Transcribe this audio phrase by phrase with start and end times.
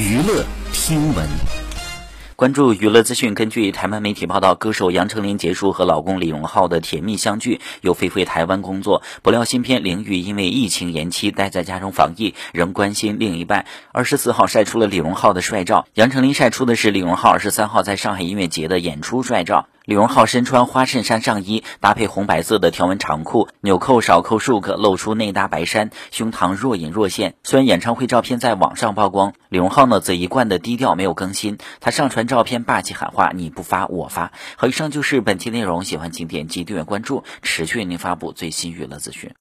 [0.00, 1.28] 娱乐听闻，
[2.34, 3.34] 关注娱乐资讯。
[3.34, 9.02] 根据台湾媒体报道，歌手杨丞琳结束和老公李荣浩的甜蜜相聚，又飞回台湾工作。
[9.20, 13.66] 不料新片《灵域》因为疫情延期，待在家中防疫，仍关心另一半。
[13.92, 19.68] 二十四号晒出了李荣浩的帅照，杨丞琳晒出的是李荣浩二十三号在上海音乐节的演出帅照。
[19.90, 27.34] 李荣浩身穿花衬衫上衣，搭配红白色的条纹长裤，纽扣少扣数个，露出内搭白衫，胸膛若隐若现。
[27.42, 31.58] 虽然演唱会照片在网上曝光，李荣浩呢则一贯的低调，没有更新。
[31.80, 39.34] 他上传照片，霸气喊话：“你不发，我发。”好，以上就是本期内容，喜欢请点击订阅关注，持续为您发布最新娱乐资讯。